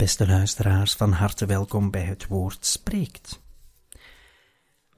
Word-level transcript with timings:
Beste 0.00 0.26
luisteraars, 0.26 0.94
van 0.94 1.12
harte 1.12 1.46
welkom 1.46 1.90
bij 1.90 2.02
het 2.02 2.26
woord 2.26 2.66
spreekt. 2.66 3.42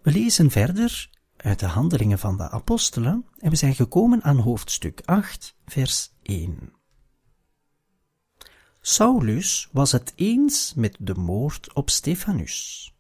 We 0.03 0.11
lezen 0.11 0.51
verder 0.51 1.11
uit 1.37 1.59
de 1.59 1.67
handelingen 1.67 2.19
van 2.19 2.37
de 2.37 2.51
apostelen 2.51 3.27
en 3.39 3.51
we 3.51 3.57
zijn 3.57 3.75
gekomen 3.75 4.23
aan 4.23 4.39
hoofdstuk 4.39 5.03
8, 5.05 5.57
vers 5.67 6.13
1. 6.23 6.73
Saulus 8.81 9.69
was 9.73 9.93
het 9.93 10.13
eens 10.17 10.75
met 10.75 10.97
de 10.99 11.15
moord 11.15 11.73
op 11.73 11.91
Stefanus. 11.91 12.93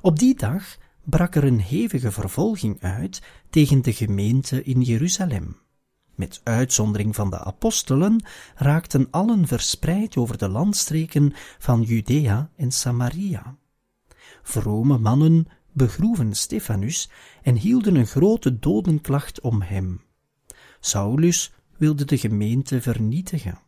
Op 0.00 0.18
die 0.18 0.34
dag 0.34 0.76
brak 1.04 1.34
er 1.34 1.44
een 1.44 1.60
hevige 1.60 2.12
vervolging 2.12 2.80
uit 2.80 3.22
tegen 3.50 3.82
de 3.82 3.92
gemeente 3.92 4.62
in 4.62 4.80
Jeruzalem. 4.82 5.63
Met 6.14 6.40
uitzondering 6.44 7.14
van 7.14 7.30
de 7.30 7.38
apostelen 7.38 8.24
raakten 8.54 9.08
allen 9.10 9.46
verspreid 9.46 10.16
over 10.16 10.38
de 10.38 10.48
landstreken 10.48 11.32
van 11.58 11.82
Judea 11.82 12.50
en 12.56 12.72
Samaria. 12.72 13.56
Vrome 14.42 14.98
mannen 14.98 15.46
begroeven 15.72 16.34
Stefanus 16.34 17.10
en 17.42 17.56
hielden 17.56 17.94
een 17.94 18.06
grote 18.06 18.58
dodenklacht 18.58 19.40
om 19.40 19.62
hem. 19.62 20.02
Saulus 20.80 21.52
wilde 21.76 22.04
de 22.04 22.18
gemeente 22.18 22.82
vernietigen. 22.82 23.58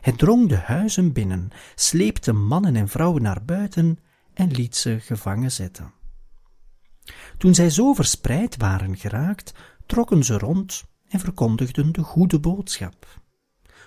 Hij 0.00 0.12
drong 0.12 0.48
de 0.48 0.56
huizen 0.56 1.12
binnen, 1.12 1.50
sleepte 1.74 2.32
mannen 2.32 2.76
en 2.76 2.88
vrouwen 2.88 3.22
naar 3.22 3.44
buiten 3.44 3.98
en 4.34 4.50
liet 4.50 4.76
ze 4.76 5.00
gevangen 5.00 5.52
zetten. 5.52 5.92
Toen 7.38 7.54
zij 7.54 7.70
zo 7.70 7.92
verspreid 7.92 8.56
waren 8.56 8.96
geraakt, 8.96 9.54
trokken 9.86 10.24
ze 10.24 10.38
rond 10.38 10.84
en 11.08 11.20
verkondigden 11.20 11.92
de 11.92 12.02
goede 12.02 12.40
boodschap. 12.40 13.20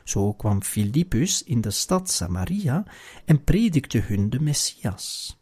Zo 0.03 0.33
kwam 0.33 0.63
Filippus 0.63 1.43
in 1.43 1.61
de 1.61 1.71
stad 1.71 2.09
Samaria 2.09 2.83
en 3.25 3.43
predikte 3.43 3.97
hun 3.97 4.29
de 4.29 4.39
Messias. 4.39 5.37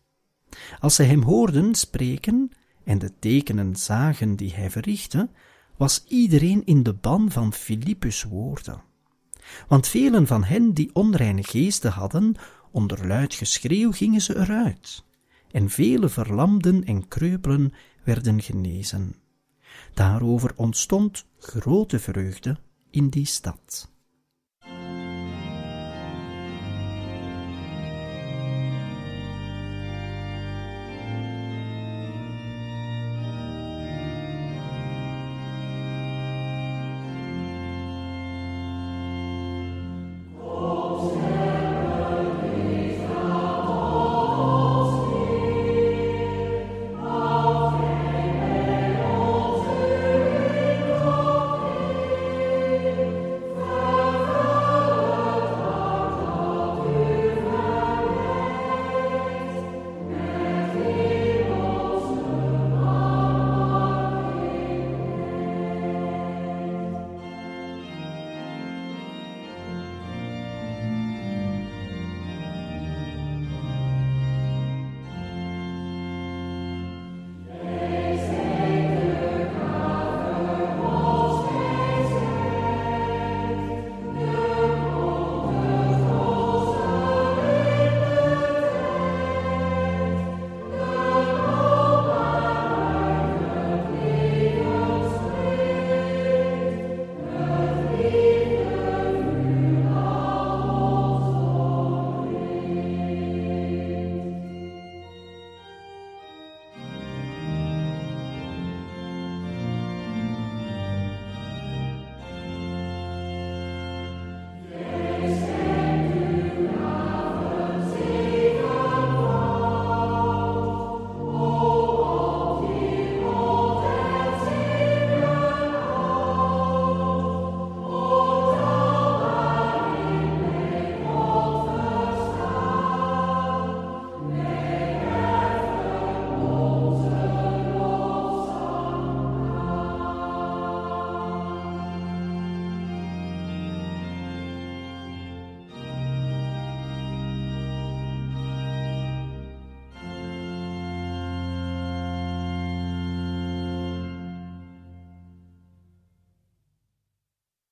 Als 0.80 0.96
zij 0.96 1.06
hem 1.06 1.22
hoorden 1.22 1.76
spreken 1.76 2.52
en 2.84 3.00
de 3.00 3.12
tekenen 3.20 3.76
zagen 3.76 4.36
die 4.36 4.54
hij 4.54 4.70
verrichtte, 4.70 5.30
was 5.78 6.04
iedereen 6.08 6.66
in 6.66 6.84
de 6.84 6.94
ban 6.94 7.32
van 7.32 7.54
Filippus' 7.54 8.24
woorden. 8.24 8.82
Want 9.68 9.88
velen 9.88 10.28
van 10.28 10.44
hen 10.44 10.74
die 10.74 10.90
onreine 10.94 11.44
geesten 11.44 11.92
hadden, 11.92 12.36
onder 12.72 13.08
luid 13.08 13.34
geschreeuw 13.34 13.92
gingen 13.92 14.22
ze 14.22 14.38
eruit, 14.38 15.04
en 15.52 15.70
vele 15.70 16.10
verlamden 16.10 16.84
en 16.84 17.08
kreupelen 17.08 17.74
werden 18.04 18.42
genezen. 18.42 19.16
Daarover 19.94 20.52
ontstond 20.56 21.26
grote 21.48 22.00
vreugde 22.00 22.58
in 22.92 23.10
die 23.10 23.26
stad. 23.26 23.90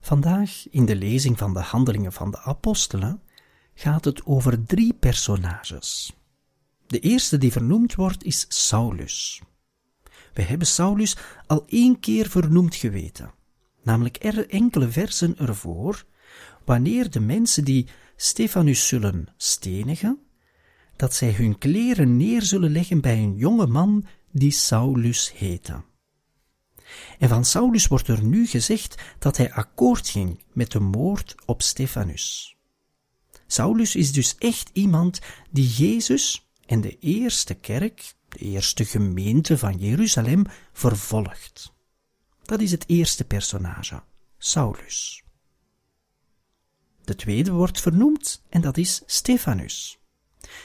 Vandaag 0.06 0.68
in 0.70 0.86
de 0.86 0.96
lezing 0.96 1.38
van 1.38 1.54
de 1.54 1.60
Handelingen 1.60 2.14
van 2.14 2.32
de 2.32 2.40
Apostelen 2.40 3.22
gaat 3.74 4.06
het 4.06 4.26
over 4.26 4.66
drie 4.66 4.94
personages. 4.94 6.14
De 6.88 7.00
eerste 7.00 7.38
die 7.38 7.52
vernoemd 7.52 7.96
wordt 7.96 8.24
is 8.24 8.46
Saulus. 8.48 9.42
We 10.34 10.42
hebben 10.42 10.68
Saulus 10.68 11.18
al 11.48 11.64
één 11.68 12.00
keer 12.00 12.30
vernoemd 12.30 12.76
geweten, 12.76 13.34
namelijk 13.84 14.24
er 14.24 14.50
enkele 14.50 14.90
versen 14.90 15.38
ervoor, 15.38 16.06
wanneer 16.66 17.10
de 17.10 17.20
mensen 17.20 17.64
die 17.64 17.88
Stefanus 18.16 18.88
zullen 18.88 19.28
stenigen, 19.38 20.20
dat 20.96 21.14
zij 21.14 21.32
hun 21.32 21.58
kleren 21.58 22.18
neer 22.18 22.42
zullen 22.42 22.72
leggen 22.72 23.02
bij 23.02 23.18
een 23.18 23.36
jonge 23.36 23.68
man 23.68 24.06
die 24.32 24.52
Saulus 24.52 25.32
heette. 25.36 25.84
En 27.20 27.30
van 27.30 27.46
Saulus 27.46 27.88
wordt 27.88 28.08
er 28.08 28.24
nu 28.24 28.48
gezegd 28.48 28.96
dat 29.20 29.38
hij 29.38 29.54
akkoord 29.54 30.10
ging 30.10 30.44
met 30.54 30.72
de 30.72 30.80
moord 30.80 31.36
op 31.46 31.62
Stefanus. 31.62 32.56
Saulus 33.48 33.96
is 33.96 34.12
dus 34.12 34.36
echt 34.38 34.70
iemand 34.74 35.20
die 35.52 35.68
Jezus 35.68 36.50
en 36.66 36.82
de 36.82 37.00
eerste 37.00 37.54
kerk, 37.54 38.14
de 38.30 38.38
eerste 38.38 38.86
gemeente 38.86 39.58
van 39.58 39.78
Jeruzalem, 39.78 40.46
vervolgt. 40.74 41.74
Dat 42.44 42.62
is 42.62 42.72
het 42.72 42.84
eerste 42.88 43.24
personage, 43.24 44.04
Saulus. 44.38 45.24
De 47.04 47.16
tweede 47.16 47.52
wordt 47.52 47.82
vernoemd 47.82 48.44
en 48.50 48.62
dat 48.62 48.78
is 48.78 49.02
Stefanus. 49.06 50.00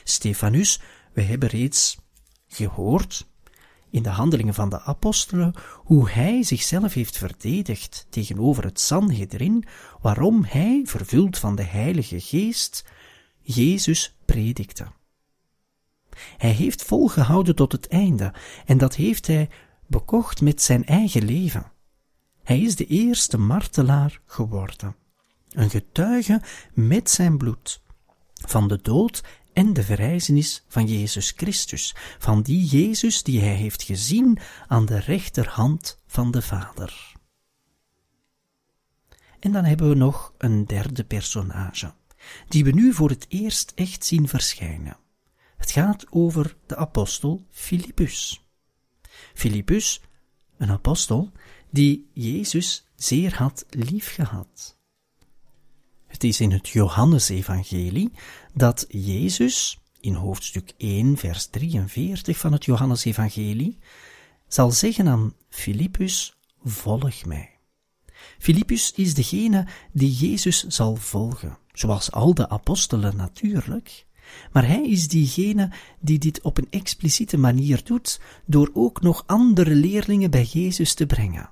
Stefanus, 0.05 0.81
we 1.13 1.23
hebben 1.23 1.49
reeds 1.49 1.99
gehoord 2.49 3.30
in 3.91 4.03
de 4.03 4.09
handelingen 4.09 4.55
van 4.55 4.69
de 4.69 4.81
apostelen 4.81 5.55
hoe 5.77 6.11
hij 6.11 6.43
zichzelf 6.43 6.95
heeft 6.95 7.19
verdedigd 7.19 8.07
tegenover 8.11 8.65
het 8.65 8.81
Sanhedrin, 8.81 9.65
waarom 10.01 10.45
hij, 10.45 10.83
vervuld 10.85 11.39
van 11.39 11.55
de 11.55 11.63
Heilige 11.63 12.21
Geest, 12.21 12.85
Jezus 13.41 14.17
predikte. 14.25 14.87
Hij 16.37 16.51
heeft 16.51 16.85
volgehouden 16.85 17.55
tot 17.55 17.73
het 17.73 17.89
einde 17.89 18.35
en 18.67 18.79
dat 18.79 18.95
heeft 18.95 19.27
hij 19.27 19.49
bekocht 19.87 20.41
met 20.41 20.63
zijn 20.63 20.85
eigen 20.87 21.25
leven. 21.25 21.73
Hij 22.43 22.61
is 22.61 22.77
de 22.77 22.87
eerste 22.87 23.39
martelaar 23.39 24.21
geworden, 24.27 24.97
een 25.51 25.71
getuige 25.71 26.41
met 26.75 27.11
zijn 27.11 27.39
bloed 27.39 27.83
van 28.47 28.69
de 28.69 28.79
dood 28.83 29.23
en 29.53 29.73
de 29.73 29.83
verrijzenis 29.83 30.65
van 30.69 30.87
Jezus 30.87 31.33
Christus, 31.37 31.95
van 32.19 32.43
die 32.43 32.65
Jezus 32.65 33.23
die 33.23 33.41
hij 33.41 33.55
heeft 33.55 33.83
gezien 33.83 34.39
aan 34.67 34.87
de 34.87 34.99
rechterhand 34.99 35.99
van 36.07 36.31
de 36.31 36.43
Vader. 36.43 37.13
En 39.39 39.53
dan 39.53 39.65
hebben 39.65 39.89
we 39.89 39.95
nog 39.95 40.35
een 40.39 40.67
derde 40.67 41.05
personage, 41.05 41.95
die 42.49 42.65
we 42.65 42.71
nu 42.71 42.93
voor 42.93 43.09
het 43.09 43.27
eerst 43.29 43.73
echt 43.75 44.05
zien 44.05 44.29
verschijnen. 44.29 44.97
Het 45.57 45.71
gaat 45.71 46.07
over 46.11 46.57
de 46.67 46.77
apostel 46.77 47.47
Filippus. 47.51 48.45
Filippus, 49.35 50.01
een 50.57 50.71
apostel 50.71 51.33
die 51.71 52.11
Jezus 52.13 52.87
zeer 52.95 53.35
had 53.35 53.67
liefgehad. 53.71 54.79
Het 56.11 56.25
is 56.25 56.41
in 56.41 56.51
het 56.51 56.69
Johannesevangelie 56.69 58.13
dat 58.55 58.85
Jezus, 58.89 59.79
in 60.01 60.15
hoofdstuk 60.15 60.73
1, 60.77 61.17
vers 61.17 61.47
43 61.47 62.39
van 62.39 62.53
het 62.53 62.65
Johannesevangelie, 62.65 63.79
zal 64.49 64.71
zeggen 64.71 65.09
aan 65.09 65.35
Filippus, 65.49 66.37
volg 66.65 67.25
mij. 67.25 67.51
Filippus 68.39 68.93
is 68.93 69.15
degene 69.15 69.67
die 69.93 70.13
Jezus 70.13 70.67
zal 70.67 70.97
volgen, 70.97 71.59
zoals 71.73 72.13
al 72.13 72.35
de 72.35 72.49
apostelen 72.49 73.17
natuurlijk, 73.17 74.07
maar 74.53 74.67
hij 74.67 74.89
is 74.89 75.09
diegene 75.09 75.71
die 76.01 76.19
dit 76.19 76.41
op 76.41 76.59
een 76.59 76.71
expliciete 76.71 77.39
manier 77.39 77.85
doet, 77.85 78.21
door 78.47 78.71
ook 78.73 79.01
nog 79.01 79.23
andere 79.27 79.75
leerlingen 79.75 80.31
bij 80.31 80.45
Jezus 80.45 80.95
te 80.95 81.07
brengen. 81.07 81.51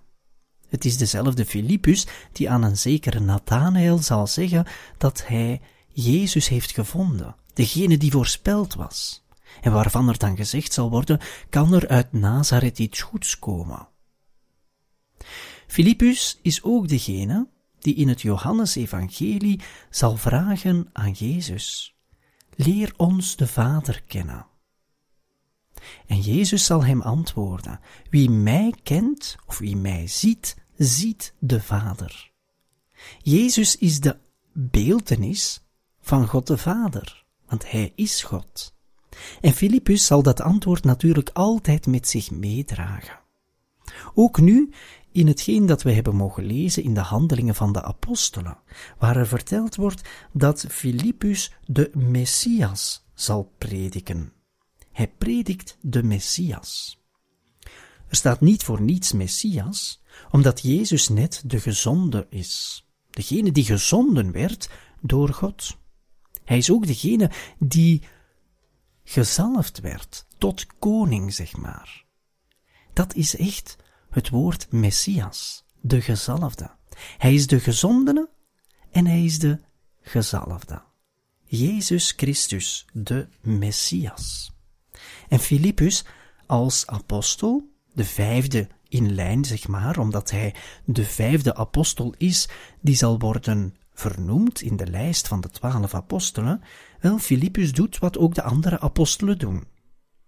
Het 0.68 0.84
is 0.84 0.96
dezelfde 0.96 1.44
Filippus 1.44 2.06
die 2.32 2.50
aan 2.50 2.62
een 2.62 2.76
zekere 2.76 3.20
Nathanael 3.20 3.98
zal 3.98 4.26
zeggen 4.26 4.66
dat 4.98 5.26
hij 5.26 5.60
Jezus 5.88 6.48
heeft 6.48 6.70
gevonden, 6.70 7.36
degene 7.54 7.96
die 7.96 8.10
voorspeld 8.10 8.74
was, 8.74 9.24
en 9.60 9.72
waarvan 9.72 10.08
er 10.08 10.18
dan 10.18 10.36
gezegd 10.36 10.72
zal 10.72 10.90
worden, 10.90 11.20
kan 11.48 11.74
er 11.74 11.88
uit 11.88 12.12
Nazareth 12.12 12.78
iets 12.78 13.00
goeds 13.00 13.38
komen. 13.38 13.88
Filippus 15.66 16.38
is 16.42 16.62
ook 16.62 16.88
degene 16.88 17.48
die 17.78 17.94
in 17.94 18.08
het 18.08 18.20
Johannesevangelie 18.20 19.60
zal 19.90 20.16
vragen 20.16 20.88
aan 20.92 21.12
Jezus, 21.12 21.96
leer 22.54 22.92
ons 22.96 23.36
de 23.36 23.46
Vader 23.46 24.02
kennen. 24.06 24.46
En 26.08 26.20
Jezus 26.20 26.64
zal 26.64 26.84
hem 26.84 27.02
antwoorden, 27.02 27.80
wie 28.10 28.30
mij 28.30 28.74
kent 28.82 29.36
of 29.46 29.58
wie 29.58 29.76
mij 29.76 30.06
ziet, 30.06 30.56
ziet 30.76 31.34
de 31.38 31.60
Vader. 31.60 32.30
Jezus 33.22 33.76
is 33.76 34.00
de 34.00 34.16
beeltenis 34.52 35.62
van 36.00 36.26
God 36.26 36.46
de 36.46 36.58
Vader, 36.58 37.24
want 37.46 37.70
Hij 37.70 37.92
is 37.94 38.22
God. 38.22 38.74
En 39.40 39.52
Filippus 39.52 40.06
zal 40.06 40.22
dat 40.22 40.40
antwoord 40.40 40.84
natuurlijk 40.84 41.30
altijd 41.32 41.86
met 41.86 42.08
zich 42.08 42.30
meedragen. 42.30 43.18
Ook 44.14 44.40
nu 44.40 44.72
in 45.12 45.26
hetgeen 45.26 45.66
dat 45.66 45.82
we 45.82 45.92
hebben 45.92 46.16
mogen 46.16 46.44
lezen 46.44 46.82
in 46.82 46.94
de 46.94 47.00
handelingen 47.00 47.54
van 47.54 47.72
de 47.72 47.82
apostelen, 47.82 48.58
waar 48.98 49.16
er 49.16 49.26
verteld 49.26 49.76
wordt 49.76 50.08
dat 50.32 50.64
Filippus 50.68 51.52
de 51.64 51.90
Messias 51.94 53.06
zal 53.14 53.52
prediken. 53.58 54.32
Hij 54.98 55.08
predikt 55.08 55.78
de 55.80 56.02
Messias. 56.02 56.98
Er 58.08 58.16
staat 58.16 58.40
niet 58.40 58.62
voor 58.62 58.80
niets 58.80 59.12
Messias, 59.12 60.02
omdat 60.30 60.62
Jezus 60.62 61.08
net 61.08 61.42
de 61.46 61.60
gezonde 61.60 62.26
is, 62.30 62.84
degene 63.10 63.52
die 63.52 63.64
gezonden 63.64 64.32
werd 64.32 64.70
door 65.00 65.28
God. 65.28 65.76
Hij 66.44 66.56
is 66.56 66.70
ook 66.70 66.86
degene 66.86 67.30
die 67.58 68.02
gezalfd 69.04 69.80
werd 69.80 70.26
tot 70.38 70.66
koning, 70.78 71.34
zeg 71.34 71.56
maar. 71.56 72.04
Dat 72.92 73.14
is 73.14 73.36
echt 73.36 73.76
het 74.10 74.28
woord 74.28 74.72
Messias, 74.72 75.64
de 75.80 76.00
gezalfde. 76.00 76.70
Hij 77.18 77.34
is 77.34 77.46
de 77.46 77.60
gezondene 77.60 78.28
en 78.90 79.06
hij 79.06 79.24
is 79.24 79.38
de 79.38 79.60
gezalfde. 80.00 80.82
Jezus 81.44 82.12
Christus, 82.16 82.86
de 82.92 83.28
Messias. 83.40 84.56
En 85.28 85.38
Filippus 85.38 86.04
als 86.46 86.86
apostel, 86.86 87.70
de 87.92 88.04
vijfde 88.04 88.68
in 88.88 89.14
lijn, 89.14 89.44
zeg 89.44 89.68
maar, 89.68 89.98
omdat 89.98 90.30
hij 90.30 90.54
de 90.84 91.04
vijfde 91.04 91.54
apostel 91.54 92.14
is, 92.18 92.48
die 92.80 92.94
zal 92.94 93.18
worden 93.18 93.76
vernoemd 93.92 94.60
in 94.60 94.76
de 94.76 94.86
lijst 94.86 95.28
van 95.28 95.40
de 95.40 95.50
twaalf 95.50 95.94
apostelen, 95.94 96.62
wel, 97.00 97.18
Filippus 97.18 97.72
doet 97.72 97.98
wat 97.98 98.18
ook 98.18 98.34
de 98.34 98.42
andere 98.42 98.80
apostelen 98.80 99.38
doen. 99.38 99.66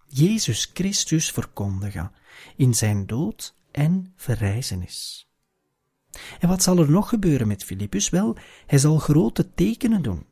Jezus 0.06 0.70
Christus 0.74 1.30
verkondigen 1.30 2.12
in 2.56 2.74
zijn 2.74 3.06
dood 3.06 3.54
en 3.70 4.12
verrijzenis. 4.16 5.28
En 6.38 6.48
wat 6.48 6.62
zal 6.62 6.78
er 6.78 6.90
nog 6.90 7.08
gebeuren 7.08 7.48
met 7.48 7.64
Filippus? 7.64 8.08
Wel, 8.08 8.36
hij 8.66 8.78
zal 8.78 8.98
grote 8.98 9.54
tekenen 9.54 10.02
doen. 10.02 10.26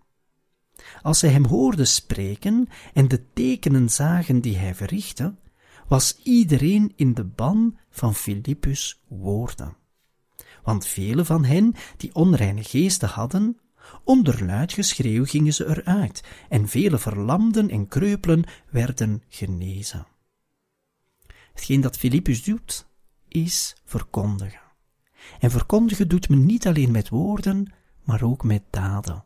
Als 1.02 1.18
zij 1.18 1.30
hem 1.30 1.44
hoorden 1.44 1.86
spreken 1.86 2.68
en 2.92 3.08
de 3.08 3.32
tekenen 3.32 3.88
zagen 3.88 4.40
die 4.40 4.56
hij 4.56 4.74
verrichtte, 4.74 5.34
was 5.88 6.20
iedereen 6.22 6.92
in 6.96 7.14
de 7.14 7.24
ban 7.24 7.78
van 7.90 8.14
Filippus' 8.14 9.02
woorden. 9.08 9.76
Want 10.62 10.86
vele 10.86 11.24
van 11.24 11.44
hen 11.44 11.74
die 11.96 12.14
onreine 12.14 12.64
geesten 12.64 13.08
hadden, 13.08 13.58
onder 14.04 14.44
luid 14.44 14.72
geschreeuw 14.72 15.24
gingen 15.24 15.54
ze 15.54 15.66
eruit, 15.66 16.24
en 16.48 16.68
vele 16.68 16.98
verlamden 16.98 17.70
en 17.70 17.88
kreupelen 17.88 18.44
werden 18.70 19.22
genezen. 19.28 20.06
Hetgeen 21.52 21.80
dat 21.80 21.96
Filippus 21.96 22.42
doet, 22.44 22.86
is 23.28 23.76
verkondigen. 23.84 24.60
En 25.40 25.50
verkondigen 25.50 26.08
doet 26.08 26.28
men 26.28 26.46
niet 26.46 26.66
alleen 26.66 26.90
met 26.90 27.08
woorden, 27.08 27.72
maar 28.04 28.22
ook 28.22 28.44
met 28.44 28.62
daden. 28.70 29.24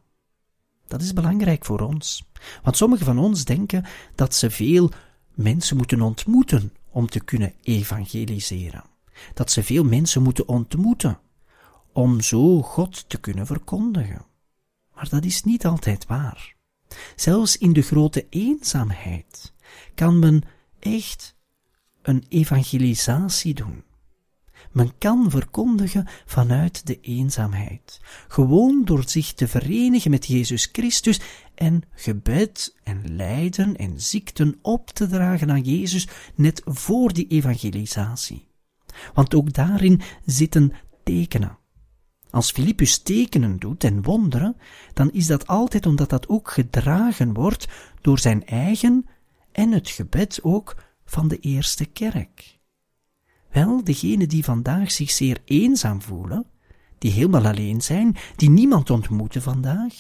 Dat 0.93 1.03
is 1.03 1.13
belangrijk 1.13 1.65
voor 1.65 1.81
ons, 1.81 2.25
want 2.63 2.77
sommigen 2.77 3.07
van 3.07 3.19
ons 3.19 3.45
denken 3.45 3.85
dat 4.15 4.35
ze 4.35 4.51
veel 4.51 4.91
mensen 5.35 5.77
moeten 5.77 6.01
ontmoeten 6.01 6.73
om 6.91 7.07
te 7.07 7.21
kunnen 7.21 7.55
evangeliseren. 7.63 8.85
Dat 9.35 9.51
ze 9.51 9.63
veel 9.63 9.85
mensen 9.85 10.23
moeten 10.23 10.49
ontmoeten 10.49 11.19
om 11.93 12.21
zo 12.21 12.63
God 12.63 13.09
te 13.09 13.21
kunnen 13.21 13.47
verkondigen. 13.47 14.25
Maar 14.95 15.09
dat 15.09 15.25
is 15.25 15.43
niet 15.43 15.67
altijd 15.67 16.07
waar. 16.07 16.55
Zelfs 17.17 17.57
in 17.57 17.73
de 17.73 17.83
grote 17.83 18.27
eenzaamheid 18.29 19.53
kan 19.95 20.19
men 20.19 20.43
echt 20.79 21.35
een 22.03 22.25
evangelisatie 22.29 23.55
doen. 23.55 23.85
Men 24.73 24.93
kan 24.99 25.31
verkondigen 25.31 26.07
vanuit 26.27 26.87
de 26.87 27.01
eenzaamheid, 27.01 28.01
gewoon 28.29 28.85
door 28.85 29.03
zich 29.07 29.33
te 29.33 29.49
verenigen 29.49 30.11
met 30.11 30.27
Jezus 30.27 30.69
Christus 30.73 31.21
en 31.55 31.83
gebed 31.95 32.77
en 32.83 33.17
lijden 33.17 33.77
en 33.77 34.01
ziekten 34.01 34.59
op 34.63 34.91
te 34.91 35.07
dragen 35.07 35.51
aan 35.51 35.63
Jezus 35.63 36.09
net 36.35 36.63
voor 36.65 37.13
die 37.13 37.27
evangelisatie. 37.27 38.47
Want 39.15 39.35
ook 39.35 39.53
daarin 39.53 40.01
zitten 40.25 40.73
tekenen. 41.05 41.59
Als 42.31 42.51
Filippus 42.51 42.99
tekenen 42.99 43.59
doet 43.59 43.85
en 43.85 44.03
wonderen, 44.03 44.57
dan 44.93 45.13
is 45.13 45.27
dat 45.27 45.47
altijd 45.47 45.87
omdat 45.87 46.11
dat 46.11 46.29
ook 46.29 46.51
gedragen 46.51 47.33
wordt 47.33 47.69
door 48.01 48.19
zijn 48.19 48.47
eigen 48.47 49.07
en 49.53 49.73
het 49.73 49.91
gebed 49.91 50.41
ook 50.43 50.77
van 51.05 51.29
de 51.29 51.39
eerste 51.39 51.85
kerk. 51.85 52.61
Wel, 53.53 53.85
degenen 53.85 54.29
die 54.29 54.45
vandaag 54.45 54.91
zich 54.91 55.11
zeer 55.11 55.39
eenzaam 55.45 56.03
voelen, 56.03 56.47
die 56.99 57.11
helemaal 57.11 57.47
alleen 57.47 57.81
zijn, 57.81 58.17
die 58.37 58.51
niemand 58.51 58.91
ontmoeten 58.91 59.43
vandaag, 59.43 59.95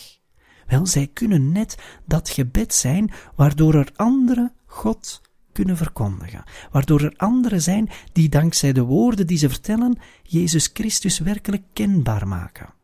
wel, 0.66 0.86
zij 0.86 1.06
kunnen 1.06 1.52
net 1.52 1.78
dat 2.06 2.30
gebed 2.30 2.74
zijn 2.74 3.10
waardoor 3.34 3.74
er 3.74 3.92
anderen 3.96 4.52
God 4.66 5.20
kunnen 5.52 5.76
verkondigen, 5.76 6.44
waardoor 6.70 7.00
er 7.00 7.14
anderen 7.16 7.62
zijn 7.62 7.88
die 8.12 8.28
dankzij 8.28 8.72
de 8.72 8.82
woorden 8.82 9.26
die 9.26 9.38
ze 9.38 9.48
vertellen, 9.48 9.98
Jezus 10.22 10.70
Christus 10.72 11.18
werkelijk 11.18 11.62
kenbaar 11.72 12.28
maken. 12.28 12.74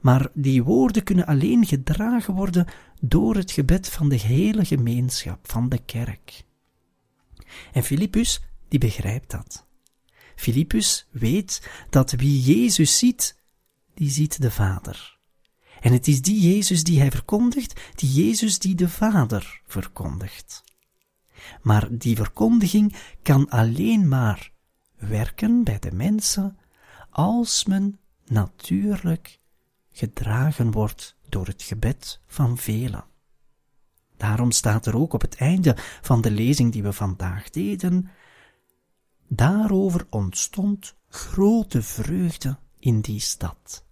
Maar 0.00 0.28
die 0.34 0.62
woorden 0.62 1.02
kunnen 1.02 1.26
alleen 1.26 1.66
gedragen 1.66 2.34
worden 2.34 2.66
door 3.00 3.36
het 3.36 3.50
gebed 3.50 3.88
van 3.88 4.08
de 4.08 4.16
hele 4.16 4.64
gemeenschap, 4.64 5.38
van 5.42 5.68
de 5.68 5.78
kerk. 5.84 6.44
En 7.72 7.82
Filippus, 7.82 8.42
die 8.70 8.78
begrijpt 8.78 9.30
dat. 9.30 9.66
Filippus 10.36 11.06
weet 11.10 11.70
dat 11.90 12.10
wie 12.10 12.40
Jezus 12.40 12.98
ziet, 12.98 13.36
die 13.94 14.10
ziet 14.10 14.42
de 14.42 14.50
Vader. 14.50 15.18
En 15.80 15.92
het 15.92 16.06
is 16.06 16.22
die 16.22 16.52
Jezus 16.52 16.84
die 16.84 16.98
hij 16.98 17.10
verkondigt, 17.10 17.80
die 17.94 18.10
Jezus 18.10 18.58
die 18.58 18.74
de 18.74 18.88
Vader 18.88 19.60
verkondigt. 19.66 20.64
Maar 21.62 21.88
die 21.90 22.16
verkondiging 22.16 22.96
kan 23.22 23.48
alleen 23.48 24.08
maar 24.08 24.52
werken 24.96 25.64
bij 25.64 25.78
de 25.78 25.92
mensen 25.92 26.58
als 27.10 27.64
men 27.64 27.98
natuurlijk 28.26 29.40
gedragen 29.92 30.70
wordt 30.70 31.16
door 31.28 31.46
het 31.46 31.62
gebed 31.62 32.20
van 32.26 32.58
velen. 32.58 33.04
Daarom 34.16 34.50
staat 34.50 34.86
er 34.86 34.96
ook 34.96 35.12
op 35.12 35.20
het 35.20 35.36
einde 35.36 35.76
van 36.00 36.20
de 36.20 36.30
lezing 36.30 36.72
die 36.72 36.82
we 36.82 36.92
vandaag 36.92 37.50
deden, 37.50 38.10
daarover 39.32 40.06
ontstond 40.08 40.94
grote 41.08 41.82
vreugde 41.82 42.58
in 42.78 43.00
die 43.00 43.20
stad. 43.20 43.84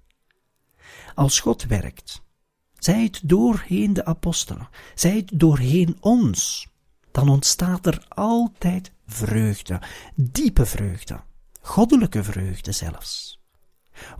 Als 1.14 1.40
God 1.40 1.64
werkt, 1.64 2.22
zij 2.78 3.02
het 3.02 3.20
doorheen 3.24 3.92
de 3.92 4.04
apostelen, 4.04 4.68
zij 4.94 5.16
het 5.16 5.30
doorheen 5.34 5.96
ons, 6.00 6.68
dan 7.10 7.28
ontstaat 7.28 7.86
er 7.86 8.06
altijd 8.08 8.92
vreugde, 9.06 9.82
diepe 10.14 10.66
vreugde, 10.66 11.20
goddelijke 11.60 12.24
vreugde 12.24 12.72
zelfs. 12.72 13.40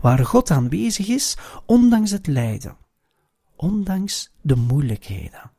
Waar 0.01 0.25
God 0.25 0.51
aanwezig 0.51 1.07
is, 1.07 1.37
ondanks 1.65 2.11
het 2.11 2.27
lijden, 2.27 2.77
ondanks 3.55 4.31
de 4.41 4.55
moeilijkheden, 4.55 5.51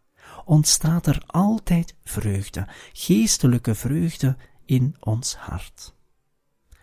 ontstaat 0.44 1.06
er 1.06 1.22
altijd 1.26 1.94
vreugde, 2.04 2.68
geestelijke 2.92 3.74
vreugde 3.74 4.36
in 4.70 4.96
ons 5.00 5.34
hart. 5.34 5.94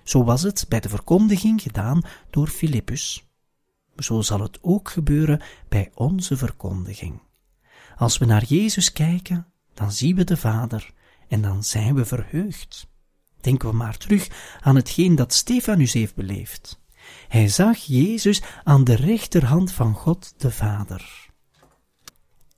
Zo 0.04 0.24
was 0.24 0.42
het 0.42 0.66
bij 0.68 0.80
de 0.80 0.90
verkondiging 0.90 1.62
gedaan 1.62 2.02
door 2.30 2.48
Filippus. 2.48 3.26
Zo 3.98 4.22
zal 4.22 4.40
het 4.40 4.60
ook 4.62 4.90
gebeuren 4.90 5.42
bij 5.70 5.92
onze 5.94 6.38
verkondiging. 6.38 7.22
Als 7.98 8.18
we 8.18 8.26
naar 8.26 8.44
Jezus 8.44 8.92
kijken, 8.92 9.48
dan 9.74 9.92
zien 9.92 10.16
we 10.16 10.24
de 10.24 10.38
Vader 10.38 10.92
en 11.28 11.42
dan 11.42 11.64
zijn 11.64 11.96
we 11.96 12.06
verheugd. 12.06 12.88
Denken 13.42 13.70
we 13.70 13.76
maar 13.76 13.98
terug 13.98 14.28
aan 14.60 14.76
hetgeen 14.76 15.16
dat 15.16 15.34
Stefanus 15.34 15.94
heeft 15.94 16.16
beleefd. 16.16 16.82
Hij 17.28 17.48
zag 17.48 17.78
Jezus 17.78 18.42
aan 18.64 18.84
de 18.84 18.96
rechterhand 18.96 19.72
van 19.72 19.94
God 19.94 20.34
de 20.38 20.52
Vader. 20.52 21.30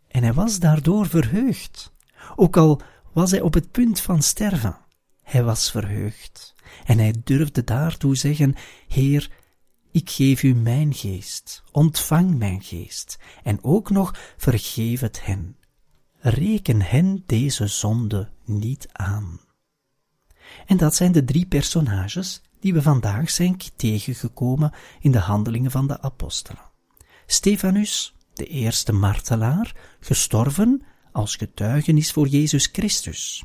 En 0.07 0.23
hij 0.23 0.33
was 0.33 0.59
daardoor 0.59 1.07
verheugd, 1.07 1.93
ook 2.35 2.57
al 2.57 2.81
was 3.13 3.31
hij 3.31 3.41
op 3.41 3.53
het 3.53 3.71
punt 3.71 4.01
van 4.01 4.21
sterven. 4.21 4.87
Hij 5.29 5.43
was 5.43 5.71
verheugd 5.71 6.55
en 6.85 6.97
hij 6.97 7.15
durfde 7.23 7.63
daartoe 7.63 8.15
zeggen: 8.15 8.55
Heer, 8.87 9.29
ik 9.91 10.09
geef 10.09 10.43
u 10.43 10.55
mijn 10.55 10.93
geest, 10.93 11.63
ontvang 11.71 12.37
mijn 12.37 12.61
geest, 12.61 13.17
en 13.43 13.63
ook 13.63 13.89
nog 13.89 14.33
vergeef 14.37 14.99
het 14.99 15.25
hen. 15.25 15.57
Reken 16.19 16.81
hen 16.81 17.23
deze 17.25 17.67
zonde 17.67 18.29
niet 18.45 18.87
aan. 18.91 19.39
En 20.65 20.77
dat 20.77 20.95
zijn 20.95 21.11
de 21.11 21.23
drie 21.23 21.45
personages 21.45 22.41
die 22.59 22.73
we 22.73 22.81
vandaag 22.81 23.29
zijn 23.29 23.57
tegengekomen 23.75 24.73
in 24.99 25.11
de 25.11 25.19
handelingen 25.19 25.71
van 25.71 25.87
de 25.87 26.01
apostelen. 26.01 26.71
Stefanus, 27.25 28.15
de 28.33 28.45
eerste 28.45 28.91
martelaar, 28.91 29.75
gestorven 29.99 30.83
als 31.11 31.35
getuigenis 31.35 32.11
voor 32.11 32.27
Jezus 32.27 32.69
Christus. 32.71 33.43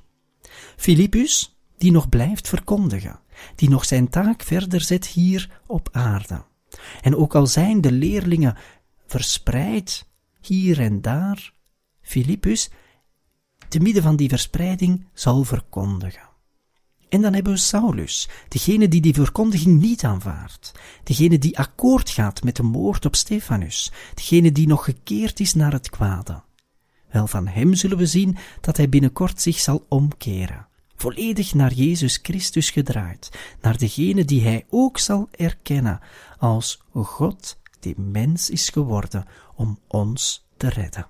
Filippus, 0.76 1.53
die 1.84 1.92
nog 1.92 2.08
blijft 2.08 2.48
verkondigen, 2.48 3.20
die 3.54 3.68
nog 3.68 3.84
zijn 3.84 4.08
taak 4.08 4.42
verder 4.42 4.80
zet 4.80 5.06
hier 5.06 5.60
op 5.66 5.88
aarde. 5.92 6.44
En 7.02 7.16
ook 7.16 7.34
al 7.34 7.46
zijn 7.46 7.80
de 7.80 7.92
leerlingen 7.92 8.56
verspreid 9.06 10.08
hier 10.40 10.80
en 10.80 11.00
daar, 11.00 11.52
Filippus, 12.00 12.70
te 13.68 13.80
midden 13.80 14.02
van 14.02 14.16
die 14.16 14.28
verspreiding, 14.28 15.06
zal 15.14 15.44
verkondigen. 15.44 16.28
En 17.08 17.22
dan 17.22 17.34
hebben 17.34 17.52
we 17.52 17.58
Saulus, 17.58 18.28
degene 18.48 18.88
die 18.88 19.00
die 19.00 19.14
verkondiging 19.14 19.80
niet 19.80 20.04
aanvaardt, 20.04 20.72
degene 21.02 21.38
die 21.38 21.58
akkoord 21.58 22.10
gaat 22.10 22.42
met 22.42 22.56
de 22.56 22.62
moord 22.62 23.04
op 23.04 23.16
Stefanus, 23.16 23.92
degene 24.14 24.52
die 24.52 24.66
nog 24.66 24.84
gekeerd 24.84 25.40
is 25.40 25.54
naar 25.54 25.72
het 25.72 25.90
kwade. 25.90 26.42
Wel, 27.10 27.26
van 27.26 27.46
hem 27.46 27.74
zullen 27.74 27.98
we 27.98 28.06
zien 28.06 28.36
dat 28.60 28.76
hij 28.76 28.88
binnenkort 28.88 29.40
zich 29.40 29.58
zal 29.58 29.86
omkeren, 29.88 30.68
volledig 30.96 31.54
naar 31.54 31.72
Jezus 31.72 32.18
Christus 32.22 32.70
gedraaid, 32.70 33.30
naar 33.60 33.78
degene 33.78 34.24
die 34.24 34.42
hij 34.42 34.66
ook 34.70 34.98
zal 34.98 35.28
erkennen 35.30 36.00
als 36.38 36.82
God 36.92 37.58
die 37.80 38.00
mens 38.00 38.50
is 38.50 38.68
geworden 38.68 39.26
om 39.54 39.78
ons 39.86 40.46
te 40.56 40.68
redden. 40.68 41.06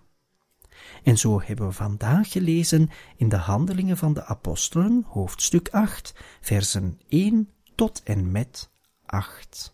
En 1.02 1.18
zo 1.18 1.40
hebben 1.42 1.66
we 1.66 1.72
vandaag 1.72 2.30
gelezen 2.30 2.90
in 3.16 3.28
de 3.28 3.36
Handelingen 3.36 3.96
van 3.96 4.12
de 4.12 4.24
Apostelen, 4.24 5.04
hoofdstuk 5.06 5.68
8, 5.68 6.14
versen 6.40 7.00
1 7.08 7.50
tot 7.74 8.02
en 8.02 8.30
met 8.30 8.70
8. 9.06 9.73